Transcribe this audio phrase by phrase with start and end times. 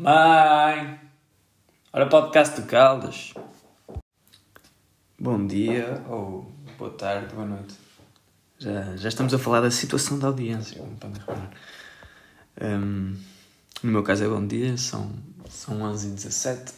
[0.00, 0.98] Mãe!
[1.92, 3.34] Ora, podcast de Caldas.
[5.18, 7.74] Bom dia, ou boa tarde, boa noite.
[8.58, 10.80] Já, já estamos a falar da situação da audiência.
[12.62, 13.14] Um,
[13.82, 15.12] no meu caso é bom dia, são,
[15.50, 16.72] são 11h17.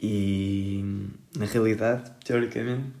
[0.00, 2.92] E na realidade, teoricamente,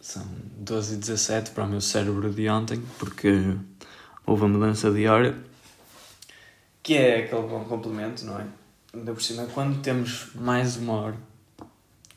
[0.00, 0.26] são
[0.64, 3.58] 12h17 para o meu cérebro de ontem, porque
[4.24, 5.38] houve a mudança de hora,
[6.88, 8.46] que é aquele bom complemento, não é?
[8.94, 11.16] Ainda por cima, quando temos mais uma hora,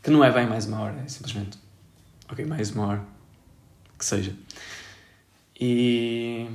[0.01, 1.59] que não é bem mais uma hora, é simplesmente,
[2.31, 3.05] ok, mais uma hora,
[3.99, 4.33] que seja.
[5.59, 6.47] E,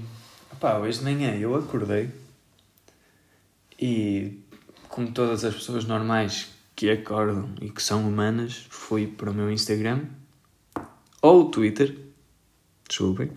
[0.51, 2.11] opá, hoje de manhã eu acordei
[3.79, 4.41] e,
[4.89, 9.51] como todas as pessoas normais que acordam e que são humanas, fui para o meu
[9.51, 10.07] Instagram
[11.21, 11.95] ou Twitter,
[12.89, 13.31] desculpem,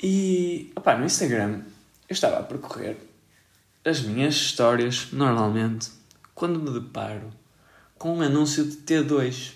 [0.00, 1.62] e opá, no Instagram
[2.08, 3.09] eu estava a percorrer
[3.84, 5.90] as minhas histórias normalmente
[6.34, 7.30] quando me deparo
[7.96, 9.52] com um anúncio de T2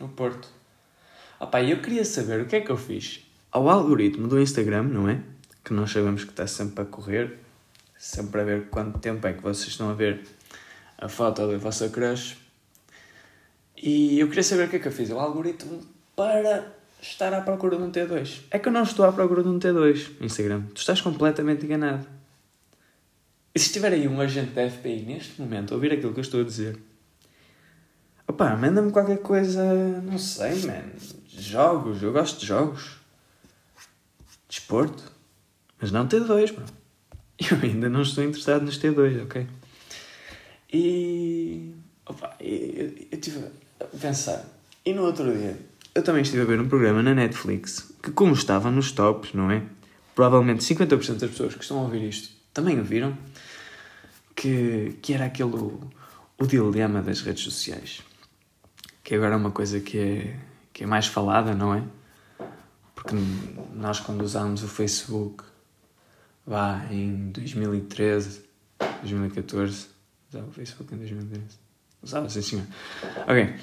[0.00, 0.48] no Porto.
[1.38, 5.08] Opá, eu queria saber o que é que eu fiz ao algoritmo do Instagram, não
[5.08, 5.20] é?
[5.62, 7.38] Que nós sabemos que está sempre a correr,
[7.98, 10.22] sempre a ver quanto tempo é que vocês estão a ver
[10.96, 12.36] a foto da vossa crush.
[13.76, 15.80] E eu queria saber o que é que eu fiz ao algoritmo
[16.16, 18.42] para estar à procura de um T2.
[18.50, 20.62] É que eu não estou à procura de um T2 Instagram.
[20.74, 22.21] Tu estás completamente enganado.
[23.54, 26.22] E se estiver aí um agente da FBI neste momento a ouvir aquilo que eu
[26.22, 26.78] estou a dizer,
[28.26, 29.62] opá, manda-me qualquer coisa,
[30.00, 30.82] não sei, man.
[31.28, 32.96] Jogos, eu gosto de jogos.
[34.48, 35.12] Desporto.
[35.78, 36.64] Mas não T2, bro.
[37.50, 39.48] Eu ainda não estou interessado nos T2, ok?
[40.72, 41.74] E.
[42.06, 43.46] Opa, eu estive
[43.80, 44.44] a pensar.
[44.84, 45.58] E no outro dia,
[45.94, 49.50] eu também estive a ver um programa na Netflix que, como estava nos tops, não
[49.50, 49.62] é?
[50.14, 53.16] Provavelmente 50% das pessoas que estão a ouvir isto também o viram.
[54.34, 55.54] Que, que era aquele.
[55.54, 55.80] O,
[56.38, 58.02] o dilema das redes sociais.
[59.04, 60.36] Que agora é uma coisa que é,
[60.72, 61.82] que é mais falada, não é?
[62.94, 63.16] Porque
[63.74, 65.44] nós, quando usámos o Facebook,
[66.46, 68.44] vá em 2013,
[69.00, 69.88] 2014,
[70.30, 71.44] usava o Facebook em 2013.
[72.02, 72.66] Usava, sim senhor.
[73.26, 73.54] Ok.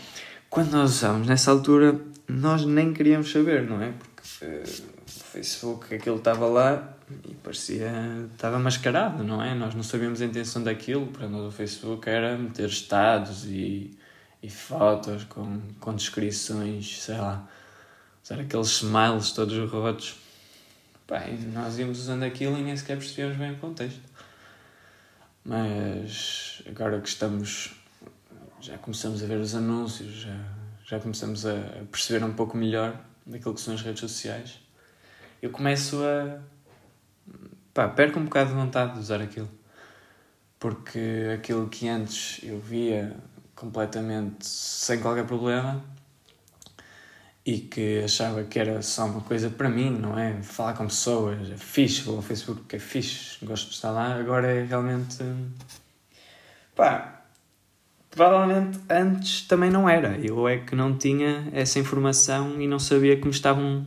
[0.49, 3.91] Quando nós usávamos nessa altura, nós nem queríamos saber, não é?
[3.91, 6.93] Porque Facebook, aquilo estava lá
[7.27, 7.91] e parecia.
[8.31, 9.53] estava mascarado, não é?
[9.55, 11.07] Nós não sabíamos a intenção daquilo.
[11.07, 13.97] Para nós, o Facebook era meter estados e,
[14.41, 17.47] e fotos com, com descrições, sei lá,
[18.23, 20.15] usar aqueles smiles todos rotos.
[21.09, 24.01] Bem, nós íamos usando aquilo e nem sequer percebíamos bem o contexto.
[25.43, 27.71] Mas agora que estamos.
[28.61, 30.37] já começamos a ver os anúncios, já,
[30.85, 31.55] já começamos a
[31.91, 34.59] perceber um pouco melhor daquilo que são as redes sociais,
[35.41, 36.39] eu começo a.
[37.73, 39.49] pá, perco um bocado de vontade de usar aquilo.
[40.59, 40.99] Porque
[41.33, 43.15] aquilo que antes eu via
[43.55, 45.81] completamente sem qualquer problema
[47.45, 50.41] e que achava que era só uma coisa para mim, não é?
[50.41, 54.15] Falar com pessoas, é fixe, vou ao Facebook porque é fixe, gosto de estar lá,
[54.15, 55.17] agora é realmente.
[56.75, 57.18] pá.
[58.11, 60.17] Provavelmente antes também não era.
[60.17, 63.85] Eu é que não tinha essa informação e não sabia que me estavam.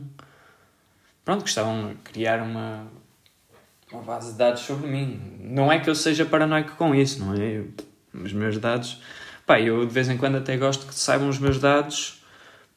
[1.25, 2.87] Pronto, que estavam a criar uma,
[3.91, 5.39] uma base de dados sobre mim.
[5.39, 7.59] Não é que eu seja paranoico com isso, não é?
[7.59, 7.73] Eu,
[8.13, 9.01] os meus dados.
[9.45, 12.23] Pá, eu de vez em quando até gosto que saibam os meus dados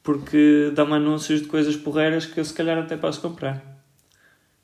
[0.06, 3.75] porque dão-me anúncios de coisas porreiras que eu se calhar até posso comprar.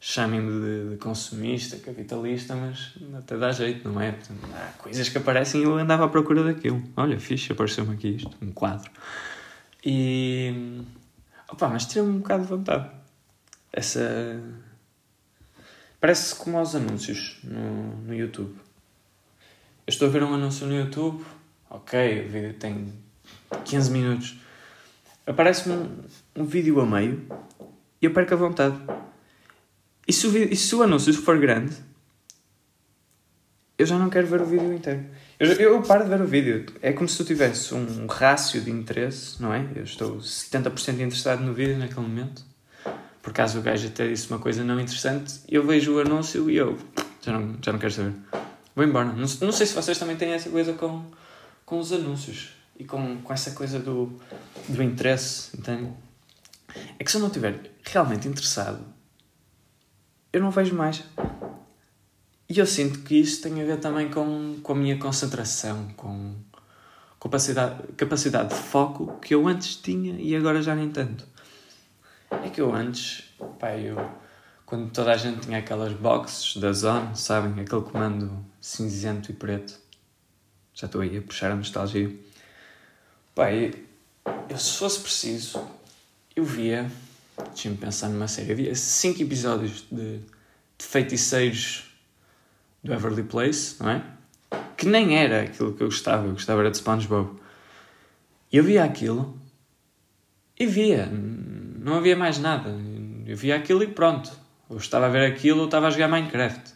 [0.04, 4.18] Chamem-me de, de, consumista, capitalista, mas até dá jeito, não é?
[4.52, 6.82] Há coisas que aparecem e eu andava à procura daquilo.
[6.96, 8.90] Olha, fixe, apareceu-me aqui isto, um quadro.
[9.84, 10.82] E.
[11.48, 12.90] Opa, mas tira-me um bocado de vontade.
[13.72, 14.42] Essa.
[16.00, 18.56] Parece como aos anúncios no, no YouTube.
[19.86, 21.24] Eu estou a ver um anúncio no YouTube,
[21.70, 22.92] ok, o vídeo tem
[23.64, 24.42] 15 minutos
[25.26, 25.88] aparece-me um,
[26.36, 27.24] um vídeo a meio
[28.00, 28.76] e eu perco a vontade.
[30.06, 31.74] E se, o, e se o anúncio for grande,
[33.78, 35.04] eu já não quero ver o vídeo inteiro.
[35.38, 36.66] Eu, eu paro de ver o vídeo.
[36.80, 39.66] É como se tu tivesse um rácio de interesse, não é?
[39.74, 42.44] Eu estou 70% interessado no vídeo naquele momento.
[43.22, 46.56] Por caso o gajo até disse uma coisa não interessante, eu vejo o anúncio e
[46.56, 46.76] eu
[47.20, 48.14] já não, já não quero saber.
[48.74, 49.06] Vou embora.
[49.06, 51.04] Não, não sei se vocês também têm essa coisa com,
[51.64, 54.12] com os anúncios e com, com essa coisa do,
[54.68, 55.92] do interesse, entende?
[56.98, 58.84] É que se eu não estiver realmente interessado,
[60.32, 61.04] eu não vejo mais.
[62.48, 66.34] E eu sinto que isso tem a ver também com, com a minha concentração, com
[67.20, 71.26] capacidade, capacidade de foco que eu antes tinha e agora já nem tanto.
[72.30, 73.24] É que eu antes,
[73.58, 73.96] pá, eu
[74.72, 77.62] quando toda a gente tinha aquelas boxes da Zone, sabem?
[77.62, 79.78] Aquele comando cinzento e preto.
[80.72, 82.10] Já estou aí a puxar a nostalgia.
[83.34, 83.70] Pá, eu,
[84.48, 85.62] eu se fosse preciso,
[86.34, 86.90] eu via.
[87.36, 88.52] Deixa-me pensar numa série.
[88.52, 91.90] Havia 5 episódios de, de feiticeiros
[92.82, 94.04] do Everly Place, não é?
[94.76, 96.26] Que nem era aquilo que eu gostava.
[96.26, 97.40] Eu gostava era de SpongeBob.
[98.52, 99.38] E eu via aquilo
[100.58, 101.06] e via.
[101.06, 102.70] Não havia mais nada.
[103.26, 104.30] Eu via aquilo e pronto.
[104.68, 106.74] Eu estava a ver aquilo ou estava a jogar Minecraft.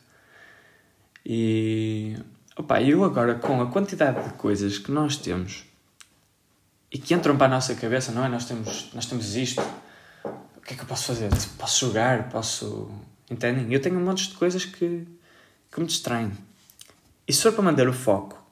[1.25, 2.17] E.
[2.57, 5.65] Opa, eu agora, com a quantidade de coisas que nós temos
[6.91, 8.29] e que entram para a nossa cabeça, não é?
[8.29, 9.63] Nós temos, nós temos isto.
[10.67, 11.31] Que é que eu posso fazer?
[11.57, 12.29] Posso jogar?
[12.29, 12.91] Posso.
[13.31, 13.73] Entendem?
[13.73, 15.07] Eu tenho um monte de coisas que,
[15.71, 16.33] que me distraem.
[17.27, 18.45] E se for para manter o foco,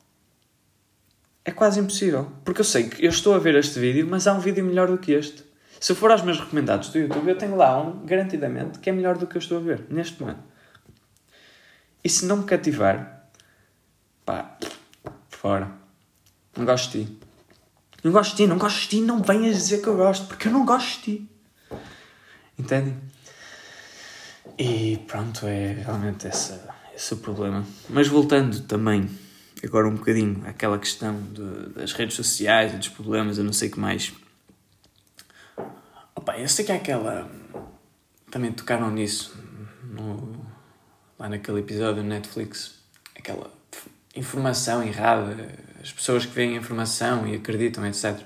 [1.44, 2.30] é quase impossível.
[2.44, 4.88] Porque eu sei que eu estou a ver este vídeo, mas há um vídeo melhor
[4.88, 5.44] do que este.
[5.80, 9.18] Se for aos meus recomendados do YouTube, eu tenho lá um, garantidamente, que é melhor
[9.18, 10.42] do que eu estou a ver, neste momento.
[12.02, 13.28] E se não me cativar,
[14.24, 14.56] pá,
[15.28, 15.70] fora.
[16.56, 17.18] Não gosto de ti.
[18.04, 20.46] Não gosto de ti, não gosto de ti, não venhas dizer que eu gosto, porque
[20.46, 21.33] eu não gosto de ti.
[22.58, 22.96] Entendem?
[24.58, 26.58] E pronto, é realmente esse,
[26.94, 27.64] esse o problema.
[27.88, 29.10] Mas voltando também,
[29.64, 33.68] agora um bocadinho, àquela questão de, das redes sociais e dos problemas, eu não sei
[33.68, 34.12] o que mais.
[36.14, 37.30] Opa, eu sei que há aquela.
[38.30, 39.36] Também tocaram nisso
[39.82, 40.46] no,
[41.18, 42.76] lá naquele episódio do Netflix.
[43.16, 43.50] Aquela
[44.14, 45.48] informação errada,
[45.82, 48.20] as pessoas que veem a informação e acreditam, etc.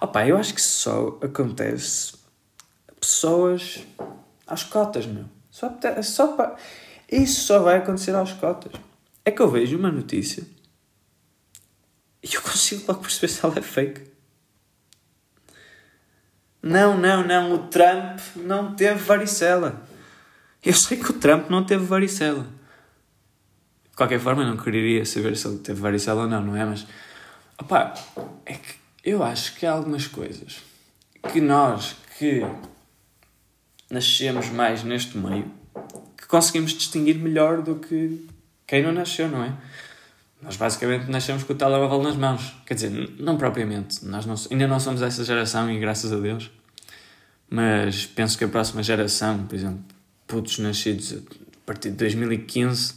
[0.00, 2.21] Opa, eu acho que só acontece
[3.02, 3.84] pessoas
[4.46, 5.24] às cotas, meu.
[5.50, 6.56] Só, só para...
[7.10, 8.72] Isso só vai acontecer às cotas.
[9.24, 10.46] É que eu vejo uma notícia
[12.22, 14.12] e eu consigo logo perceber se ela é fake.
[16.62, 19.82] Não, não, não, o Trump não teve varicela.
[20.64, 22.46] Eu sei que o Trump não teve varicela.
[23.90, 26.64] De qualquer forma, eu não quereria saber se ele teve varicela ou não, não é?
[26.64, 26.86] Mas,
[27.60, 27.92] opá,
[28.46, 30.62] é que eu acho que há algumas coisas
[31.32, 32.42] que nós que
[33.92, 35.44] nascemos mais neste meio
[36.16, 38.26] que conseguimos distinguir melhor do que
[38.66, 39.52] quem não nasceu, não é?
[40.40, 42.56] Nós basicamente nascemos com o telemóvel nas mãos.
[42.66, 44.04] Quer dizer, não propriamente.
[44.04, 46.50] Nós não, ainda não somos essa geração e graças a Deus.
[47.48, 49.84] Mas penso que a próxima geração, por exemplo,
[50.26, 52.94] putos nascidos a partir de 2015,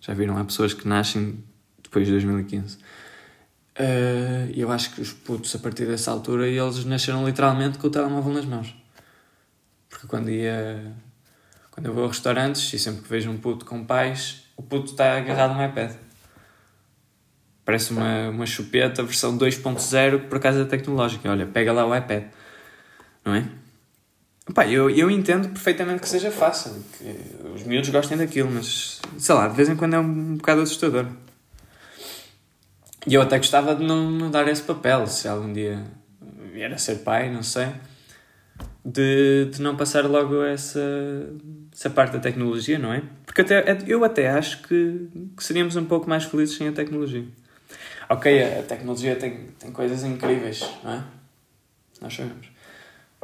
[0.00, 0.38] já viram?
[0.38, 1.42] Há pessoas que nascem
[1.82, 2.76] depois de 2015.
[2.76, 7.90] Uh, eu acho que os putos, a partir dessa altura, eles nasceram literalmente com o
[7.90, 8.81] telemóvel nas mãos.
[10.02, 10.92] Porque quando ia.
[11.70, 14.90] Quando eu vou a restaurantes e sempre que vejo um puto com pais, o puto
[14.90, 15.92] está agarrado no iPad.
[17.64, 21.30] Parece uma, uma chupeta versão 2.0 por causa da tecnológica.
[21.30, 22.24] Olha, pega lá o iPad.
[23.24, 23.48] Não é?
[24.52, 29.34] Pá, eu, eu entendo perfeitamente que seja fácil, que os miúdos gostem daquilo, mas sei
[29.36, 31.06] lá, de vez em quando é um, bocado assustador.
[33.06, 35.84] E eu até gostava de não, não dar esse papel, se algum dia
[36.52, 37.68] vier a ser pai, não sei,
[38.84, 40.80] de, de não passar logo essa,
[41.72, 43.02] essa parte da tecnologia, não é?
[43.24, 47.24] Porque até, eu até acho que, que seríamos um pouco mais felizes sem a tecnologia.
[48.08, 51.04] Ok, a tecnologia tem, tem coisas incríveis, não é?
[52.00, 52.48] Nós sabemos.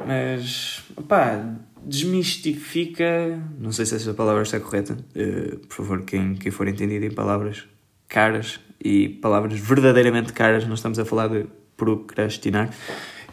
[0.05, 1.45] Mas, pá,
[1.83, 3.39] desmistifica.
[3.59, 4.97] Não sei se essa palavra está correta.
[5.15, 7.67] Uh, por favor, quem, quem for entendido em palavras
[8.07, 12.73] caras e palavras verdadeiramente caras, não estamos a falar de procrastinar,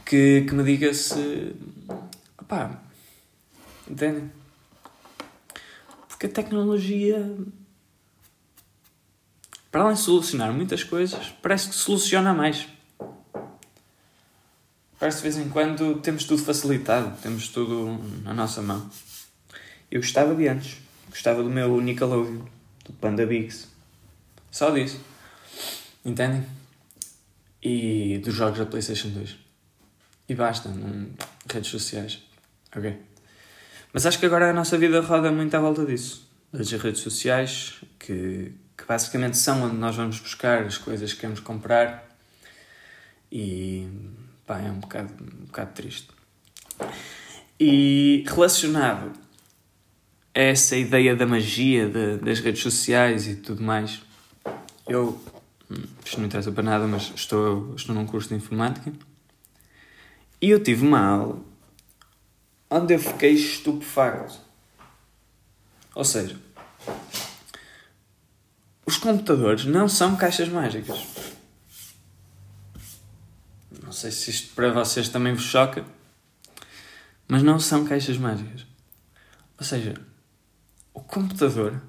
[0.05, 1.55] que, que me diga se.
[2.49, 2.81] Pá,
[3.89, 4.31] entendem?
[6.09, 7.37] Porque a tecnologia
[9.77, 12.67] para além de solucionar muitas coisas, parece que soluciona mais.
[14.99, 18.91] Parece de vez em quando temos tudo facilitado, temos tudo na nossa mão.
[19.91, 20.79] Eu gostava de antes,
[21.11, 22.47] gostava do meu Nickelodeon,
[22.87, 23.69] do Panda Bigs,
[24.51, 24.99] só disso.
[26.03, 26.47] Entendem?
[27.63, 29.37] E dos jogos da PlayStation 2.
[30.31, 31.11] E basta, não...
[31.53, 32.23] redes sociais.
[32.77, 32.95] Ok?
[33.93, 36.29] Mas acho que agora a nossa vida roda muito à volta disso.
[36.53, 41.41] Das redes sociais, que, que basicamente são onde nós vamos buscar as coisas que queremos
[41.41, 42.07] comprar
[43.33, 43.89] e
[44.47, 46.09] pá, é um bocado, um bocado triste.
[47.59, 49.13] E relacionado
[50.35, 54.03] a essa ideia da magia de, das redes sociais e tudo mais,
[54.87, 55.19] eu,
[55.71, 58.93] hum, isto não interessa para nada, mas estou, estou num curso de informática
[60.41, 61.56] e eu tive uma aula
[62.71, 64.39] onde eu fiquei estupefacto.
[65.95, 66.39] Ou seja,
[68.85, 70.99] os computadores não são caixas mágicas.
[73.83, 75.85] Não sei se isto para vocês também vos choca,
[77.27, 78.67] mas não são caixas mágicas.
[79.59, 79.95] Ou seja,
[80.93, 81.81] o computador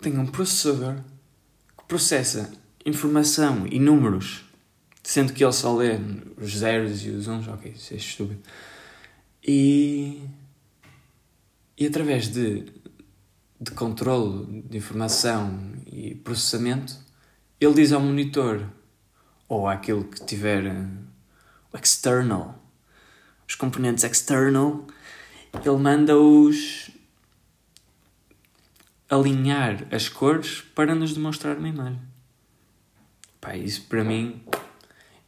[0.00, 0.96] tem um processador
[1.76, 2.52] que processa
[2.84, 4.44] informação e números,
[5.02, 5.98] sendo que ele só lê
[6.36, 8.42] os zeros e os uns, ok, isso é estúpido.
[9.44, 10.22] E,
[11.76, 12.72] e através de,
[13.60, 16.96] de controle de informação e processamento,
[17.60, 18.66] ele diz ao monitor
[19.48, 20.86] ou àquilo que tiver eh,
[21.72, 22.58] o external,
[23.46, 24.86] os componentes external,
[25.64, 26.90] ele manda-os
[29.10, 32.00] alinhar as cores para nos demonstrar uma imagem.
[33.40, 34.42] Pá, isso para mim,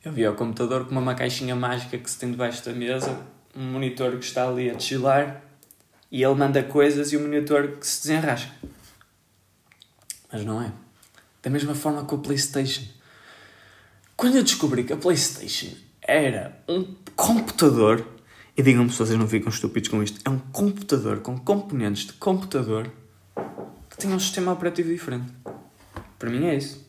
[0.03, 3.73] eu vi ao computador com uma caixinha mágica que se tem debaixo da mesa, um
[3.73, 5.43] monitor que está ali a desfilar
[6.11, 8.53] e ele manda coisas e o monitor que se desenrasca.
[10.33, 10.73] Mas não é.
[11.43, 12.85] Da mesma forma que o PlayStation.
[14.17, 18.07] Quando eu descobri que a PlayStation era um computador,
[18.57, 22.13] e digam-me se vocês não ficam estúpidos com isto, é um computador com componentes de
[22.15, 22.91] computador
[23.91, 25.33] que tinha um sistema operativo diferente.
[26.19, 26.85] Para mim é isso.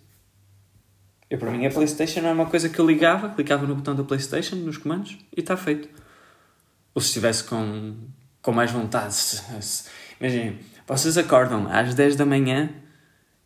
[1.29, 4.03] Eu, para mim, a PlayStation é uma coisa que eu ligava, clicava no botão da
[4.03, 5.89] PlayStation, nos comandos, e está feito.
[6.95, 7.95] Ou se estivesse com,
[8.41, 9.15] com mais vontade.
[10.19, 12.69] Imaginem, vocês acordam às 10 da manhã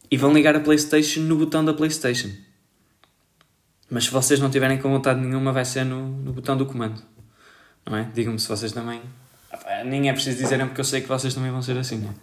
[0.09, 2.29] e vão ligar a PlayStation no botão da PlayStation.
[3.89, 7.01] Mas se vocês não tiverem com vontade nenhuma, vai ser no, no botão do comando.
[7.85, 8.07] Não é?
[8.13, 9.01] Digam-me se vocês também.
[9.85, 12.13] Nem é preciso dizerem porque eu sei que vocês também vão ser assim, não é?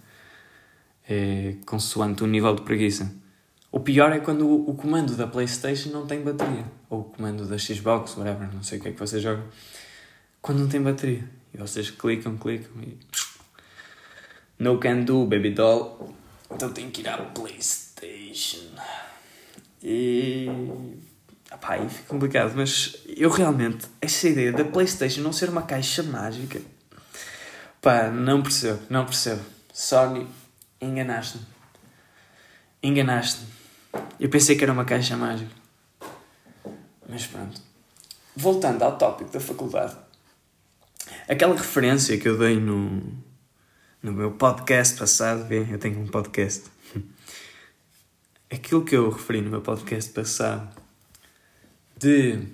[1.08, 3.12] é consoante o nível de preguiça.
[3.72, 6.64] O pior é quando o, o comando da PlayStation não tem bateria.
[6.88, 9.44] Ou o comando da Xbox, whatever, não sei o que é que vocês jogam.
[10.46, 11.28] Quando não tem bateria.
[11.52, 12.96] E vocês clicam, clicam e.
[14.56, 16.14] No can do, baby doll.
[16.48, 18.70] Então tenho que ir à PlayStation.
[19.82, 20.46] E.
[21.52, 23.88] Epá, aí fica complicado, mas eu realmente.
[24.00, 26.60] Essa ideia da PlayStation não ser uma caixa mágica.
[27.82, 29.42] Pá, não percebo, não percebo.
[29.74, 30.28] Sony,
[30.80, 31.44] enganaste-me.
[32.84, 33.48] Enganaste-me.
[34.20, 35.50] Eu pensei que era uma caixa mágica.
[37.08, 37.60] Mas pronto.
[38.36, 40.05] Voltando ao tópico da faculdade.
[41.28, 43.02] Aquela referência que eu dei no,
[44.02, 46.64] no meu podcast passado, bem, eu tenho um podcast.
[48.50, 50.68] Aquilo que eu referi no meu podcast passado
[51.96, 52.46] de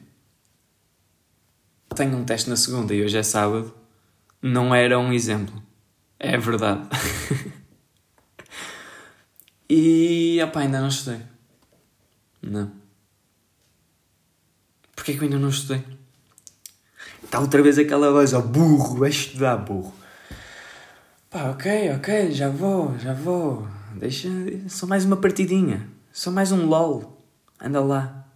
[1.95, 3.75] tenho um teste na segunda e hoje é sábado,
[4.41, 5.63] não era um exemplo.
[6.19, 6.89] É verdade.
[9.69, 11.21] e opá, ainda não estudei.
[12.41, 12.73] Não.
[14.95, 15.85] Porquê que eu ainda não estudei?
[17.33, 19.91] Está outra vez aquela voz, ó, burro, vai estudar, burro.
[21.31, 23.67] Pá, ok, ok, já vou, já vou.
[23.95, 24.29] Deixa.
[24.69, 25.89] Só mais uma partidinha.
[26.13, 27.25] Só mais um LOL.
[27.59, 28.27] Anda lá.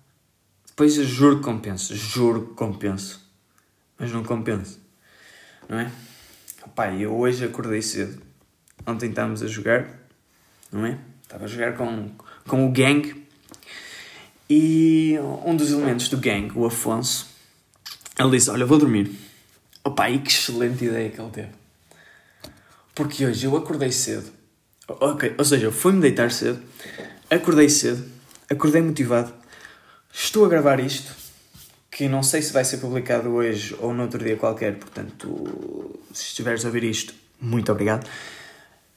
[0.66, 1.94] Depois juro que compenso.
[1.94, 3.22] Juro que compenso.
[3.98, 4.80] Mas não compenso.
[5.68, 5.92] Não é?
[6.74, 8.22] Pá, eu hoje acordei cedo.
[8.86, 9.90] Ontem estávamos a jogar.
[10.72, 10.98] Não é?
[11.22, 12.12] Estava a jogar com,
[12.48, 13.26] com o gang.
[14.48, 17.35] E um dos elementos do gang, o Afonso,
[18.18, 19.11] ele disse: Olha, vou dormir.
[19.85, 21.50] Opa, e que excelente ideia que ele teve.
[22.94, 24.32] Porque hoje eu acordei cedo.
[24.88, 26.62] Ok, ou seja, fui-me deitar cedo,
[27.28, 28.04] acordei cedo,
[28.49, 29.32] acordei motivado,
[30.12, 31.12] estou a gravar isto,
[31.90, 36.64] que não sei se vai ser publicado hoje ou noutro dia qualquer, portanto, se estiveres
[36.64, 38.08] a ouvir isto, muito obrigado.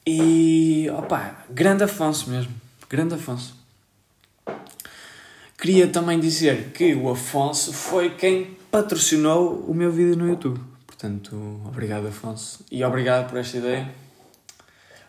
[0.06, 2.54] E, opa, grande Afonso mesmo,
[2.88, 3.56] grande Afonso.
[5.58, 10.60] Queria também dizer que o Afonso foi quem patrocinou o meu vídeo no YouTube.
[10.86, 12.64] Portanto, obrigado Afonso.
[12.70, 13.92] E obrigado por esta ideia.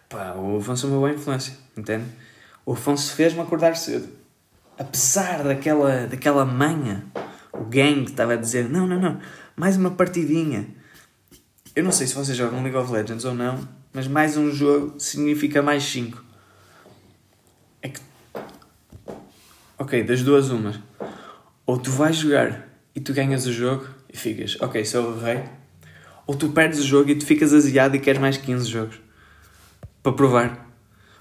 [0.10, 2.06] Pá, o Afonso é uma boa influência, entende?
[2.65, 4.10] O Afonso fez-me acordar cedo.
[4.77, 7.06] Apesar daquela, daquela manha,
[7.53, 9.20] o gang estava a dizer: não, não, não,
[9.56, 10.68] mais uma partidinha.
[11.75, 15.00] Eu não sei se vocês jogam League of Legends ou não, mas mais um jogo
[15.00, 16.24] significa mais 5.
[17.82, 18.01] É que.
[19.77, 20.80] Ok, das duas, umas.
[21.65, 25.43] Ou tu vais jogar e tu ganhas o jogo e ficas, ok, sou o rei.
[26.27, 29.00] Ou tu perdes o jogo e tu ficas aziado e queres mais 15 jogos
[30.03, 30.69] para provar.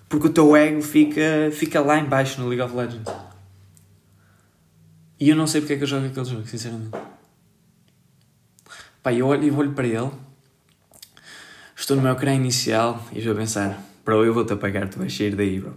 [0.09, 3.13] Porque o teu ego fica, fica lá embaixo no League of Legends.
[5.19, 6.91] E eu não sei porque é que eu jogo aquele jogo, sinceramente.
[9.03, 10.11] Pá, eu olho, eu olho para ele,
[11.77, 15.35] estou no meu ecrã inicial e a pensar: bro, eu vou-te apagar, tu vais sair
[15.35, 15.75] daí, bro.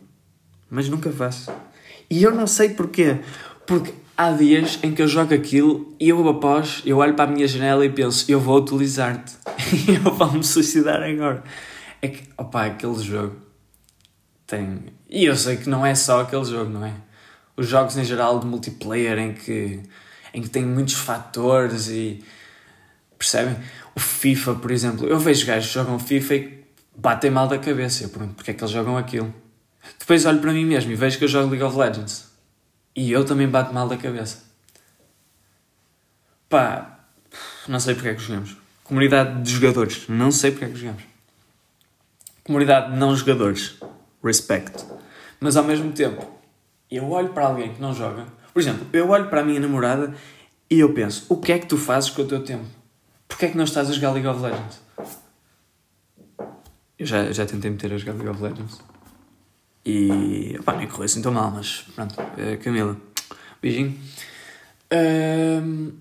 [0.69, 1.51] Mas nunca faço.
[2.09, 3.19] E eu não sei porquê.
[3.65, 7.33] Porque há dias em que eu jogo aquilo e eu após, eu olho para a
[7.33, 9.33] minha janela e penso, eu vou utilizar-te.
[9.87, 11.43] e eu vou-me suicidar agora.
[12.01, 13.35] É que, opá, aquele jogo
[14.45, 14.79] tem...
[15.09, 16.93] E eu sei que não é só aquele jogo, não é?
[17.55, 19.79] Os jogos em geral de multiplayer em que,
[20.33, 22.23] em que tem muitos fatores e...
[23.17, 23.55] Percebem?
[23.95, 25.07] O FIFA, por exemplo.
[25.07, 26.63] Eu vejo gajos que jogam FIFA e
[26.95, 28.03] batem mal da cabeça.
[28.03, 29.33] Eu pergunto porque é que eles jogam aquilo.
[29.99, 32.32] Depois olho para mim mesmo e vejo que eu jogo League of Legends.
[32.95, 34.43] E eu também bato mal da cabeça.
[36.47, 36.99] Pá,
[37.67, 38.55] não sei porque é que jogamos.
[38.83, 41.03] Comunidade de jogadores, não sei porque é que jogamos.
[42.43, 43.79] Comunidade de não jogadores,
[44.23, 44.85] respect.
[45.39, 46.29] Mas ao mesmo tempo,
[46.91, 48.27] eu olho para alguém que não joga.
[48.53, 50.13] Por exemplo, eu olho para a minha namorada
[50.69, 52.65] e eu penso: o que é que tu fazes com o teu tempo?
[53.27, 54.81] Porquê é que não estás a jogar League of Legends?
[56.99, 58.79] Eu já, já tentei meter a jogar League of Legends.
[59.85, 60.55] E.
[60.59, 62.15] Opá, nem correu assim tão mal, mas pronto.
[62.19, 62.97] Uh, Camila,
[63.61, 63.99] beijinho.
[64.91, 65.93] Uh,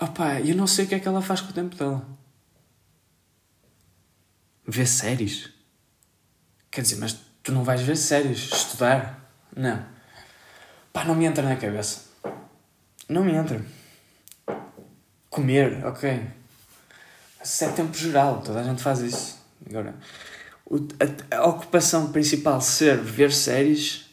[0.00, 2.06] opá, eu não sei o que é que ela faz com o tempo dela.
[4.66, 5.50] Ver séries?
[6.70, 9.32] Quer dizer, mas tu não vais ver séries, estudar?
[9.54, 9.86] Não.
[10.92, 12.06] Pá, não me entra na cabeça.
[13.08, 13.64] Não me entra.
[15.30, 16.26] Comer, ok.
[17.38, 19.38] Mas é tempo geral, toda a gente faz isso.
[19.68, 19.94] Agora,
[21.30, 24.06] a, ocupação principal ser ver séries,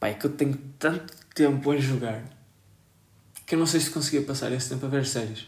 [0.00, 2.22] pá, é que eu tenho tanto tempo a jogar
[3.52, 5.46] que eu não sei se conseguia passar esse tempo a ver séries.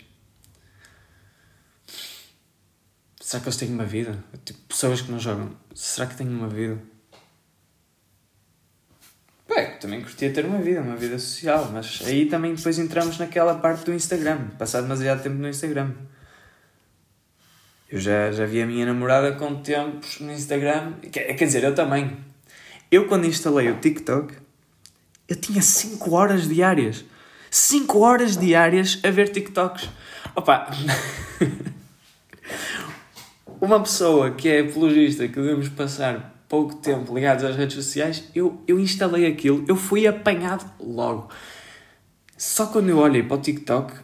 [3.19, 4.23] Será que eles têm uma vida?
[4.45, 6.79] Tipo, pessoas que não jogam, será que têm uma vida?
[9.49, 13.55] Pá, também curtia ter uma vida, uma vida social, mas aí também depois entramos naquela
[13.55, 15.95] parte do Instagram, passar demasiado tempo no Instagram.
[17.95, 20.95] Eu já, já vi a minha namorada com tempos no Instagram.
[21.13, 22.17] Quer, quer dizer, eu também.
[22.91, 24.35] Eu, quando instalei o TikTok,
[25.29, 27.05] eu tinha 5 horas diárias.
[27.53, 29.89] 5 horas diárias a ver TikToks.
[30.35, 30.67] Opa!
[33.61, 38.61] Uma pessoa que é apologista, que devemos passar pouco tempo ligados às redes sociais, eu,
[38.67, 41.29] eu instalei aquilo, eu fui apanhado logo.
[42.37, 43.95] Só quando eu olhei para o TikTok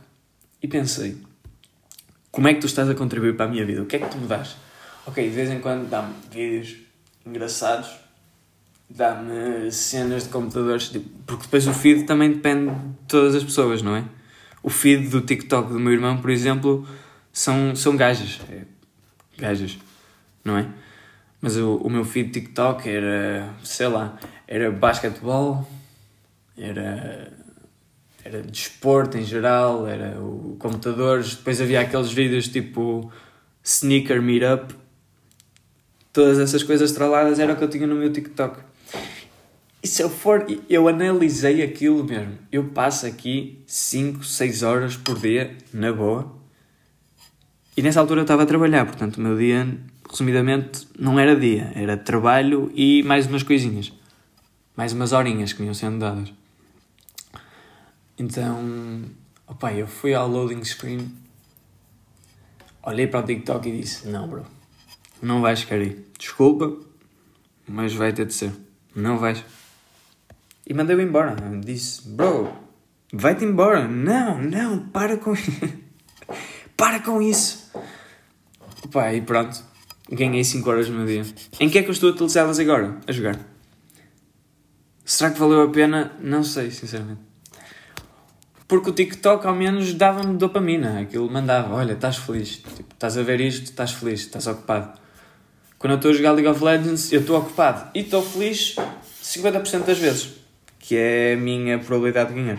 [0.63, 1.17] e pensei,
[2.31, 3.83] como é que tu estás a contribuir para a minha vida?
[3.83, 4.57] O que é que tu me dás?
[5.07, 6.77] Ok, de vez em quando dá-me vídeos
[7.27, 7.91] engraçados,
[8.89, 13.83] dá-me cenas de computadores, tipo, porque depois o feed também depende de todas as pessoas,
[13.83, 14.05] não é?
[14.63, 16.87] O feed do TikTok do meu irmão, por exemplo,
[17.33, 18.41] são, são gajas.
[18.51, 18.63] É,
[19.39, 19.79] gajas,
[20.45, 20.67] não é?
[21.41, 25.67] Mas o, o meu feed TikTok era, sei lá, era basquetebol,
[26.59, 27.33] era
[28.31, 33.11] era desporto em geral, era o computadores, depois havia aqueles vídeos tipo
[33.63, 34.73] sneaker meetup,
[36.13, 38.61] todas essas coisas traladas era o que eu tinha no meu TikTok.
[39.83, 42.39] E se eu for, eu analisei aquilo mesmo.
[42.53, 46.37] Eu passo aqui 5, 6 horas por dia, na boa.
[47.77, 49.67] E nessa altura eu estava a trabalhar, portanto o meu dia,
[50.09, 53.93] resumidamente, não era dia, era trabalho e mais umas coisinhas.
[54.77, 56.40] Mais umas horinhas que iam sendo dadas.
[58.21, 59.03] Então,
[59.47, 61.11] opa, eu fui ao loading screen,
[62.83, 64.45] olhei para o TikTok e disse: Não, bro,
[65.23, 66.07] não vais querer.
[66.19, 66.71] Desculpa,
[67.67, 68.53] mas vai ter de ser.
[68.95, 69.43] Não vais.
[70.67, 71.35] E mandei-o embora.
[71.43, 72.53] Eu disse: Bro,
[73.11, 73.89] vai-te embora.
[73.89, 75.33] Não, não, para com
[76.77, 77.73] para com isso.
[78.85, 79.65] Opa, e pronto.
[80.13, 81.25] Ganhei 5 horas no meu dia.
[81.59, 82.99] Em que é que eu estou a utilizá-las agora?
[83.07, 83.41] A jogar.
[85.07, 86.13] Será que valeu a pena?
[86.21, 87.30] Não sei, sinceramente.
[88.71, 91.01] Porque o TikTok ao menos dava-me dopamina.
[91.01, 92.59] Aquilo mandava, olha, estás feliz.
[92.59, 94.97] Tipo, estás a ver isto, estás feliz, estás ocupado.
[95.77, 97.91] Quando eu estou a jogar League of Legends, eu estou ocupado.
[97.97, 98.77] E estou feliz
[99.25, 100.35] 50% das vezes.
[100.79, 102.59] Que é a minha probabilidade de ganhar.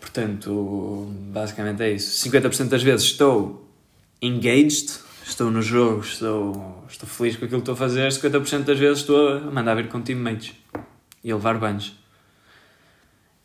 [0.00, 2.28] Portanto, basicamente é isso.
[2.28, 3.70] 50% das vezes estou
[4.20, 8.08] engaged, estou no jogo, estou, estou feliz com aquilo que estou a fazer.
[8.08, 10.56] 50% das vezes estou a mandar vir com teammates
[11.22, 12.04] e a levar banhos.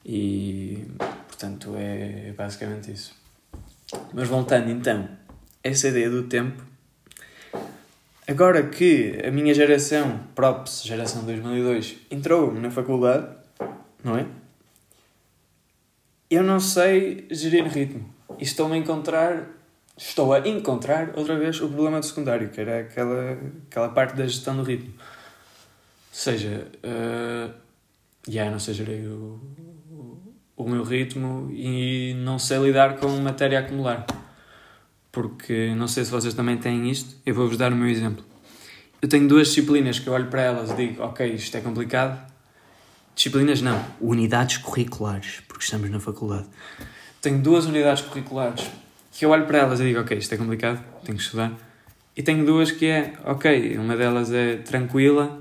[0.06, 0.86] E
[1.28, 3.16] portanto é basicamente isso.
[4.14, 5.08] Mas voltando então,
[5.64, 6.64] essa ideia do tempo,
[8.28, 13.28] agora que a minha geração, props, geração 2002, entrou na faculdade,
[14.04, 14.26] não é?
[16.30, 18.10] Eu não sei gerir ritmo
[18.40, 19.48] e estou a encontrar,
[19.98, 23.38] estou a encontrar outra vez o problema do secundário, que era aquela,
[23.70, 24.94] aquela parte da gestão do ritmo.
[24.94, 27.54] Ou seja, uh,
[28.28, 29.42] já não sei gerir o,
[30.64, 34.06] o meu ritmo e não sei lidar com matéria a acumular.
[35.12, 38.24] Porque não sei se vocês também têm isto, eu vou-vos dar o meu exemplo.
[39.02, 42.32] Eu tenho duas disciplinas que eu olho para elas e digo, ok, isto é complicado.
[43.16, 46.46] Disciplinas não, unidades curriculares, porque estamos na faculdade.
[47.22, 48.70] Tenho duas unidades curriculares
[49.12, 51.52] que eu olho para elas e digo, ok, isto é complicado, tenho que estudar.
[52.16, 55.40] E tenho duas que é, ok, uma delas é tranquila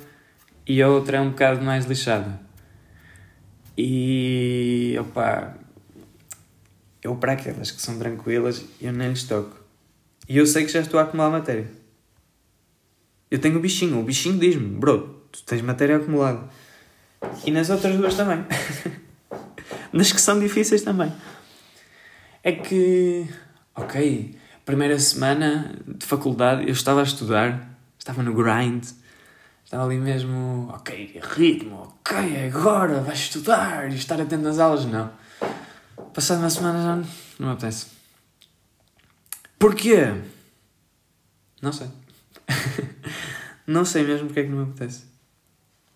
[0.67, 2.41] e a outra é um bocado mais lixada.
[3.83, 5.55] E opa,
[7.03, 9.57] eu para aquelas que são tranquilas, eu nem lhes toco.
[10.29, 11.67] E eu sei que já estou a acumular matéria.
[13.31, 16.47] Eu tenho o bichinho, o bichinho diz-me, bro, tu tens matéria acumulada.
[17.47, 18.45] E nas outras duas também.
[19.95, 21.11] nas que são difíceis também.
[22.43, 23.27] É que,
[23.75, 28.85] ok, primeira semana de faculdade eu estava a estudar, estava no grind,
[29.71, 34.85] estava ali mesmo, ok, ritmo, ok, agora vais estudar e estar atento às aulas.
[34.85, 35.13] Não.
[36.13, 36.97] Passada uma semana já
[37.39, 37.87] não me apetece.
[39.61, 40.07] Porquê?
[41.63, 41.87] Não sei.
[43.65, 45.05] não sei mesmo porque é que não me apetece.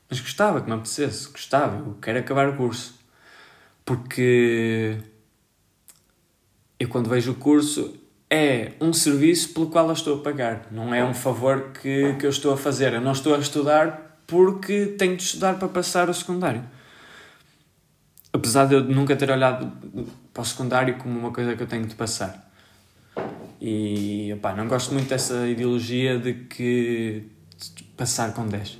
[0.08, 2.94] Mas gostava que me apetecesse, gostava, eu quero acabar o curso.
[3.84, 5.02] Porque
[6.78, 7.98] eu quando vejo o curso
[8.34, 12.26] é um serviço pelo qual eu estou a pagar, não é um favor que, que
[12.26, 12.92] eu estou a fazer.
[12.92, 16.62] Eu não estou a estudar porque tenho de estudar para passar o secundário.
[18.32, 19.70] Apesar de eu nunca ter olhado
[20.32, 22.50] para o secundário como uma coisa que eu tenho de passar.
[23.60, 27.28] E opá, não gosto muito dessa ideologia de que
[27.76, 28.78] de passar com 10.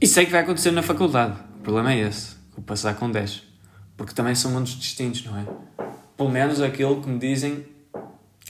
[0.00, 1.36] E sei que vai acontecer na faculdade.
[1.58, 3.42] O problema é esse, o passar com 10.
[3.96, 5.44] Porque também são mundos distintos, não é?
[6.16, 7.66] Pelo menos aquilo que me dizem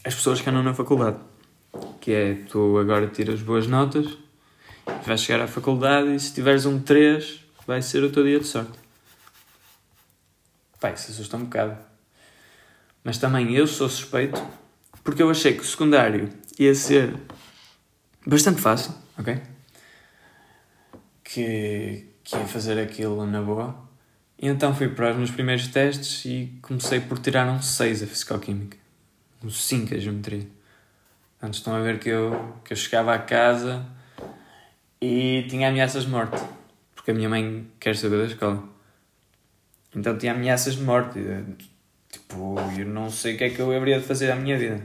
[0.05, 1.19] as pessoas que andam na faculdade.
[2.01, 4.17] Que é, tu agora tiras boas notas,
[5.05, 8.47] vais chegar à faculdade e se tiveres um 3, vai ser o teu dia de
[8.47, 8.79] sorte.
[10.81, 11.77] Pai, isso assusta um bocado.
[13.03, 14.41] Mas também eu sou suspeito
[15.03, 17.15] porque eu achei que o secundário ia ser
[18.27, 19.41] bastante fácil, ok?
[21.25, 23.89] Que, que ia fazer aquilo na boa.
[24.41, 28.07] E então fui para os meus primeiros testes e comecei por tirar um 6 a
[28.07, 28.77] Fisicoquímica.
[29.43, 30.47] Um 5 a Geometria.
[31.41, 33.87] Antes estão a ver que eu, que eu chegava à casa
[35.01, 36.43] e tinha ameaças de morte.
[36.95, 38.69] Porque a minha mãe quer saber da escola.
[39.95, 41.21] Então tinha ameaças de morte.
[42.11, 44.85] Tipo, eu não sei o que é que eu haveria de fazer à minha vida.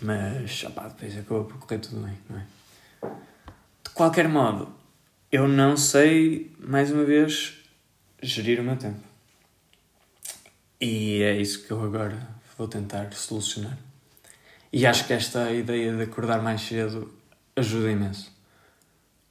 [0.00, 2.46] Mas, opá, depois acabou por correr tudo bem, não é?
[3.82, 4.72] De qualquer modo,
[5.32, 7.58] eu não sei, mais uma vez,
[8.22, 9.07] gerir o meu tempo.
[10.80, 12.16] E é isso que eu agora
[12.56, 13.76] vou tentar solucionar.
[14.72, 17.12] E acho que esta ideia de acordar mais cedo
[17.56, 18.32] ajuda imenso.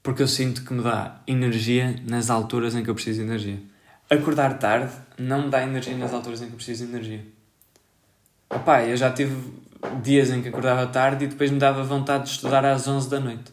[0.03, 3.59] Porque eu sinto que me dá energia nas alturas em que eu preciso de energia.
[4.09, 7.25] Acordar tarde não me dá energia nas alturas em que eu preciso de energia.
[8.49, 9.35] Opá, eu já tive
[10.01, 13.19] dias em que acordava tarde e depois me dava vontade de estudar às 11 da
[13.19, 13.51] noite.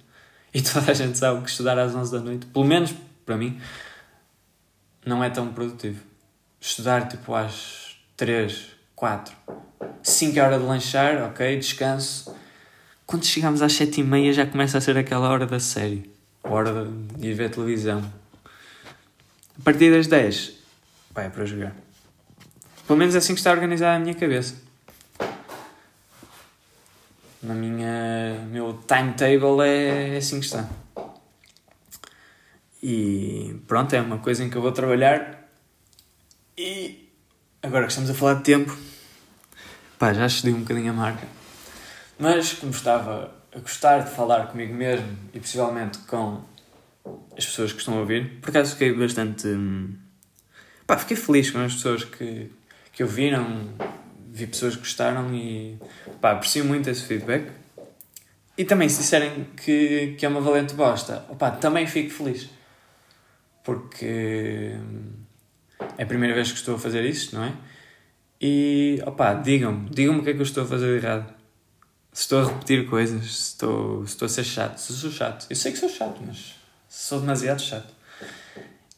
[0.52, 2.94] E toda a gente sabe que estudar às 11 da noite, pelo menos
[3.26, 3.60] para mim,
[5.04, 6.00] não é tão produtivo.
[6.60, 7.83] Estudar tipo às
[8.16, 9.36] 3, 4,
[10.02, 12.34] 5 horas de lanchar, ok, descanso.
[13.06, 16.10] Quando chegamos às 7 e meia já começa a ser aquela hora da série,
[16.42, 18.02] hora de ir ver televisão.
[19.58, 20.54] A partir das 10,
[21.12, 21.74] vai é para jogar.
[22.86, 24.64] Pelo menos é assim que está organizada a minha cabeça
[27.44, 30.68] na minha meu timetable é, é assim que está.
[32.82, 35.48] E pronto, é uma coisa em que eu vou trabalhar.
[36.56, 37.03] E
[37.64, 38.76] agora que estamos a falar de tempo,
[39.98, 41.26] pá, já excedi um bocadinho a marca.
[42.18, 46.42] Mas como estava a gostar de falar comigo mesmo e possivelmente com
[47.36, 49.48] as pessoas que estão a ouvir, por acaso fiquei bastante.
[49.48, 49.96] Hum,
[50.86, 52.52] pá, fiquei feliz com as pessoas que,
[52.92, 53.70] que ouviram,
[54.30, 55.78] vi pessoas que gostaram e
[56.20, 57.50] pá, aprecio muito esse feedback.
[58.58, 61.24] E também, se disserem que, que é uma valente bosta,
[61.60, 62.48] também fico feliz.
[63.64, 65.23] Porque hum,
[65.96, 67.52] é a primeira vez que estou a fazer isto, não é?
[68.40, 71.32] E opá, digam-me, digam-me o que é que eu estou a fazer de errado.
[72.12, 75.46] Se estou a repetir coisas, se estou, se estou a ser chato, se sou chato.
[75.48, 76.54] Eu sei que sou chato, mas
[76.88, 77.92] sou demasiado chato.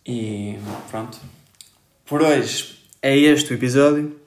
[0.04, 0.58] E
[0.90, 1.18] pronto.
[2.04, 4.20] Por hoje é este o episódio.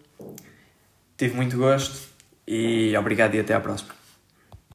[1.18, 2.10] Tive muito gosto
[2.48, 3.99] e obrigado e até à próxima.